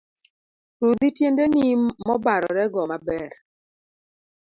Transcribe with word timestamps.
Rudhi 0.81 1.09
tiendeni 1.15 1.63
mobarore 2.05 2.65
go 2.73 2.83
maber. 2.91 3.31